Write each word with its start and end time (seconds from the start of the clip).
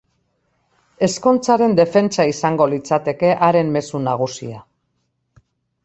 Ezkontzaren 1.07 1.77
defentsa 1.81 2.27
izango 2.31 2.69
litzateke 2.73 3.31
haren 3.49 3.73
mezu 3.79 4.05
nagusia. 4.11 4.67